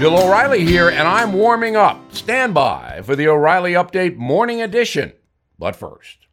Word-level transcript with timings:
Bill 0.00 0.18
O'Reilly 0.18 0.64
here, 0.64 0.88
and 0.88 1.06
I'm 1.06 1.32
warming 1.32 1.76
up. 1.76 2.12
Stand 2.12 2.52
by 2.52 3.00
for 3.04 3.14
the 3.14 3.28
O'Reilly 3.28 3.74
Update 3.74 4.16
Morning 4.16 4.60
Edition. 4.60 5.12
But 5.56 5.76
first, 5.76 6.26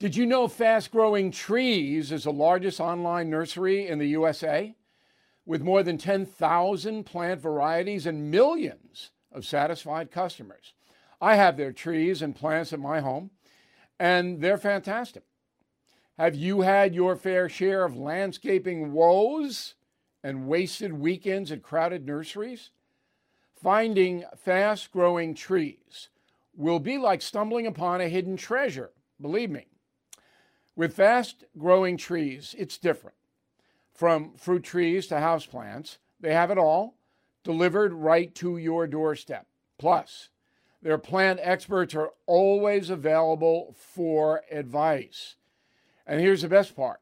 did 0.00 0.16
you 0.16 0.24
know 0.24 0.48
Fast 0.48 0.90
Growing 0.90 1.30
Trees 1.30 2.10
is 2.10 2.24
the 2.24 2.32
largest 2.32 2.80
online 2.80 3.28
nursery 3.28 3.86
in 3.86 3.98
the 3.98 4.08
USA? 4.08 4.74
With 5.44 5.60
more 5.60 5.82
than 5.82 5.98
10,000 5.98 7.04
plant 7.04 7.40
varieties 7.40 8.06
and 8.06 8.30
millions 8.30 9.10
of 9.30 9.44
satisfied 9.44 10.10
customers. 10.10 10.72
I 11.20 11.36
have 11.36 11.58
their 11.58 11.72
trees 11.72 12.22
and 12.22 12.34
plants 12.34 12.72
at 12.72 12.80
my 12.80 13.00
home, 13.00 13.30
and 14.00 14.40
they're 14.40 14.56
fantastic. 14.56 15.24
Have 16.16 16.34
you 16.34 16.62
had 16.62 16.94
your 16.94 17.14
fair 17.14 17.50
share 17.50 17.84
of 17.84 17.94
landscaping 17.94 18.92
woes? 18.92 19.74
And 20.22 20.46
wasted 20.46 20.92
weekends 20.92 21.50
at 21.50 21.62
crowded 21.62 22.06
nurseries? 22.06 22.70
Finding 23.54 24.24
fast 24.36 24.90
growing 24.92 25.34
trees 25.34 26.08
will 26.56 26.78
be 26.78 26.98
like 26.98 27.22
stumbling 27.22 27.66
upon 27.66 28.00
a 28.00 28.08
hidden 28.08 28.36
treasure, 28.36 28.90
believe 29.20 29.50
me. 29.50 29.66
With 30.74 30.94
fast 30.94 31.44
growing 31.58 31.96
trees, 31.96 32.54
it's 32.58 32.78
different. 32.78 33.16
From 33.94 34.32
fruit 34.36 34.64
trees 34.64 35.06
to 35.08 35.16
houseplants, 35.16 35.98
they 36.20 36.32
have 36.32 36.50
it 36.50 36.58
all 36.58 36.96
delivered 37.44 37.92
right 37.92 38.34
to 38.36 38.56
your 38.56 38.86
doorstep. 38.86 39.46
Plus, 39.78 40.30
their 40.80 40.98
plant 40.98 41.38
experts 41.42 41.94
are 41.94 42.10
always 42.26 42.90
available 42.90 43.74
for 43.78 44.42
advice. 44.50 45.36
And 46.06 46.20
here's 46.20 46.42
the 46.42 46.48
best 46.48 46.74
part 46.74 47.00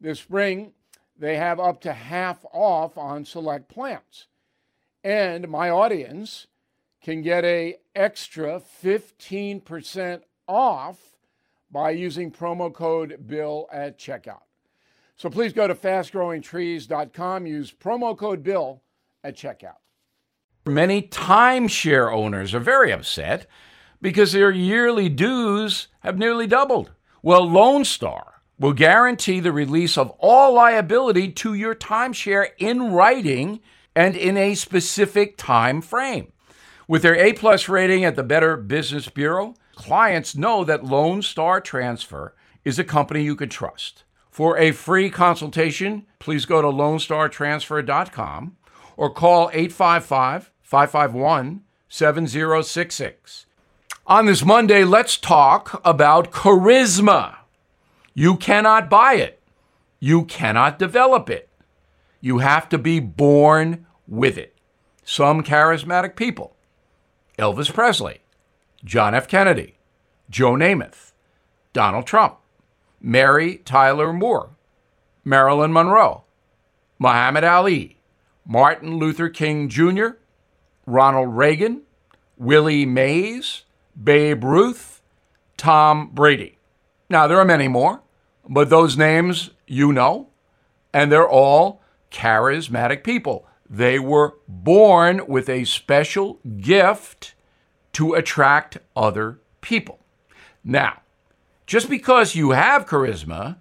this 0.00 0.20
spring, 0.20 0.72
they 1.16 1.36
have 1.36 1.60
up 1.60 1.80
to 1.82 1.92
half 1.92 2.44
off 2.52 2.98
on 2.98 3.24
select 3.24 3.68
plants. 3.68 4.26
And 5.02 5.48
my 5.48 5.70
audience 5.70 6.46
can 7.02 7.22
get 7.22 7.44
a 7.44 7.76
extra 7.94 8.60
15% 8.82 10.22
off 10.48 10.98
by 11.70 11.90
using 11.90 12.30
promo 12.30 12.72
code 12.72 13.26
BILL 13.26 13.68
at 13.72 13.98
checkout. 13.98 14.42
So 15.16 15.30
please 15.30 15.52
go 15.52 15.68
to 15.68 15.74
fastgrowingtrees.com, 15.74 17.46
use 17.46 17.72
promo 17.72 18.16
code 18.16 18.42
BILL 18.42 18.82
at 19.22 19.36
checkout. 19.36 19.76
Many 20.66 21.02
timeshare 21.02 22.12
owners 22.12 22.54
are 22.54 22.60
very 22.60 22.90
upset 22.90 23.46
because 24.00 24.32
their 24.32 24.50
yearly 24.50 25.08
dues 25.08 25.88
have 26.00 26.18
nearly 26.18 26.46
doubled. 26.46 26.92
Well, 27.22 27.48
Lone 27.48 27.84
Star 27.84 28.33
will 28.58 28.72
guarantee 28.72 29.40
the 29.40 29.52
release 29.52 29.98
of 29.98 30.10
all 30.18 30.54
liability 30.54 31.30
to 31.32 31.54
your 31.54 31.74
timeshare 31.74 32.48
in 32.58 32.92
writing 32.92 33.60
and 33.94 34.16
in 34.16 34.36
a 34.36 34.54
specific 34.54 35.36
time 35.36 35.80
frame. 35.80 36.32
With 36.86 37.02
their 37.02 37.16
A 37.16 37.32
plus 37.32 37.68
rating 37.68 38.04
at 38.04 38.16
the 38.16 38.22
Better 38.22 38.56
Business 38.56 39.08
Bureau, 39.08 39.54
clients 39.74 40.36
know 40.36 40.64
that 40.64 40.84
Lone 40.84 41.22
Star 41.22 41.60
Transfer 41.60 42.34
is 42.64 42.78
a 42.78 42.84
company 42.84 43.22
you 43.22 43.36
can 43.36 43.48
trust. 43.48 44.04
For 44.30 44.58
a 44.58 44.72
free 44.72 45.10
consultation, 45.10 46.06
please 46.18 46.44
go 46.44 46.60
to 46.60 46.68
lonestartransfer.com 46.68 48.56
or 48.96 49.10
call 49.10 49.50
855 49.52 50.50
551 50.62 51.62
7066. 51.88 53.46
On 54.06 54.26
this 54.26 54.44
Monday, 54.44 54.84
let's 54.84 55.16
talk 55.16 55.80
about 55.84 56.32
charisma. 56.32 57.36
You 58.14 58.36
cannot 58.36 58.88
buy 58.88 59.14
it. 59.14 59.40
You 59.98 60.24
cannot 60.24 60.78
develop 60.78 61.28
it. 61.28 61.48
You 62.20 62.38
have 62.38 62.68
to 62.68 62.78
be 62.78 63.00
born 63.00 63.86
with 64.06 64.38
it. 64.38 64.54
Some 65.04 65.42
charismatic 65.42 66.16
people 66.16 66.54
Elvis 67.38 67.72
Presley, 67.72 68.20
John 68.84 69.14
F. 69.14 69.26
Kennedy, 69.26 69.76
Joe 70.30 70.52
Namath, 70.52 71.12
Donald 71.72 72.06
Trump, 72.06 72.36
Mary 73.00 73.58
Tyler 73.58 74.12
Moore, 74.12 74.50
Marilyn 75.24 75.72
Monroe, 75.72 76.24
Muhammad 76.98 77.44
Ali, 77.44 77.98
Martin 78.46 78.98
Luther 78.98 79.28
King 79.28 79.68
Jr., 79.68 80.08
Ronald 80.86 81.36
Reagan, 81.36 81.82
Willie 82.36 82.86
Mays, 82.86 83.64
Babe 84.00 84.44
Ruth, 84.44 85.02
Tom 85.56 86.10
Brady. 86.12 86.58
Now, 87.10 87.26
there 87.26 87.38
are 87.38 87.44
many 87.44 87.68
more. 87.68 88.03
But 88.48 88.70
those 88.70 88.96
names 88.96 89.50
you 89.66 89.92
know, 89.92 90.28
and 90.92 91.10
they're 91.10 91.28
all 91.28 91.82
charismatic 92.10 93.02
people. 93.02 93.46
They 93.68 93.98
were 93.98 94.34
born 94.46 95.26
with 95.26 95.48
a 95.48 95.64
special 95.64 96.38
gift 96.58 97.34
to 97.94 98.14
attract 98.14 98.78
other 98.94 99.40
people. 99.60 99.98
Now, 100.62 101.00
just 101.66 101.88
because 101.88 102.34
you 102.34 102.50
have 102.50 102.86
charisma 102.86 103.56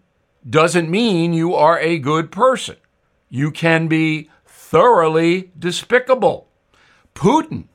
doesn't 0.48 0.90
mean 0.90 1.34
you 1.34 1.56
are 1.56 1.80
a 1.80 2.00
good 2.00 2.32
person. 2.32 2.76
You 3.30 3.50
can 3.50 3.88
be 3.88 4.30
thoroughly 4.46 5.52
despicable. 5.58 6.50
Putin 7.16 7.66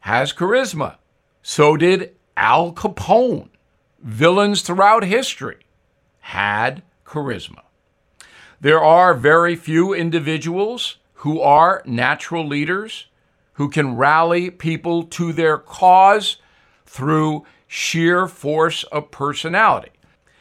has 0.00 0.32
charisma. 0.32 0.96
So 1.42 1.76
did 1.76 2.16
Al 2.36 2.72
Capone. 2.72 3.50
Villains 4.00 4.62
throughout 4.62 5.04
history 5.04 5.65
had 6.26 6.82
charisma. 7.04 7.60
There 8.60 8.82
are 8.82 9.14
very 9.14 9.54
few 9.54 9.94
individuals 9.94 10.96
who 11.20 11.40
are 11.40 11.84
natural 11.86 12.44
leaders 12.44 13.06
who 13.52 13.68
can 13.68 13.96
rally 13.96 14.50
people 14.50 15.04
to 15.04 15.32
their 15.32 15.56
cause 15.56 16.38
through 16.84 17.46
sheer 17.68 18.26
force 18.26 18.82
of 18.84 19.12
personality. 19.12 19.92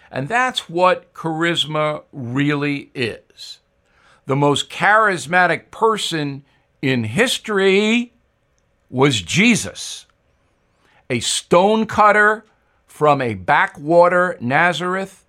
And 0.10 0.28
that's 0.28 0.68
what 0.68 1.14
charisma 1.14 2.02
really 2.12 2.90
is. 2.96 3.60
The 4.26 4.36
most 4.36 4.72
charismatic 4.72 5.70
person 5.70 6.44
in 6.82 7.04
history 7.04 8.12
was 8.90 9.22
Jesus, 9.22 10.08
a 11.12 11.20
stonecutter 11.20 12.44
from 12.88 13.22
a 13.22 13.36
backwater 13.36 14.36
Nazareth 14.42 15.25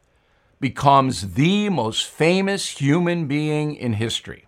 becomes 0.61 1.34
the 1.34 1.69
most 1.69 2.06
famous 2.06 2.69
human 2.69 3.27
being 3.27 3.75
in 3.75 3.94
history. 3.94 4.47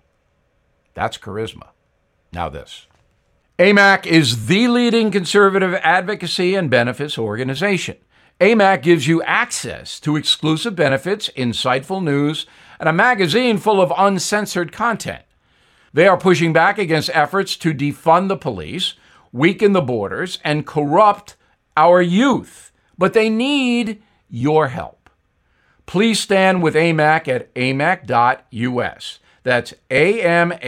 That's 0.95 1.19
charisma. 1.19 1.69
Now, 2.33 2.49
this. 2.49 2.87
AMAC 3.59 4.07
is 4.07 4.47
the 4.47 4.69
leading 4.69 5.11
conservative 5.11 5.75
advocacy 5.83 6.55
and 6.55 6.71
benefits 6.71 7.19
organization. 7.19 7.97
AMAC 8.41 8.83
gives 8.83 9.09
you 9.09 9.23
access 9.23 9.99
to 10.01 10.17
exclusive 10.17 10.77
benefits, 10.77 11.29
insightful 11.37 12.03
news, 12.03 12.47
and 12.79 12.89
a 12.89 12.93
magazine 12.93 13.59
full 13.59 13.81
of 13.81 13.93
uncensored 13.97 14.71
content. 14.71 15.25
They 15.93 16.07
are 16.07 16.17
pushing 16.17 16.53
back 16.53 16.79
against 16.79 17.11
efforts 17.13 17.57
to 17.57 17.75
defund 17.75 18.29
the 18.29 18.37
police, 18.37 18.95
weaken 19.33 19.73
the 19.73 19.83
borders, 19.83 20.39
and 20.45 20.67
corrupt 20.67 21.35
our 21.77 22.01
youth. 22.01 22.71
But 22.97 23.13
they 23.13 23.29
need 23.29 24.03
your 24.29 24.69
help 24.69 24.98
please 25.89 26.21
stand 26.21 26.63
with 26.63 26.75
AMAC 26.75 27.27
at 27.29 27.53
amac.us. 27.55 29.19
That's 29.43 29.75
amac.us. 29.91 30.65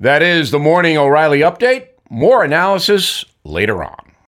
That 0.00 0.22
is 0.22 0.50
the 0.50 0.58
Morning 0.58 0.98
O'Reilly 0.98 1.40
Update. 1.40 1.86
More 2.10 2.42
analysis 2.42 3.24
later 3.44 3.84
on. 3.84 4.09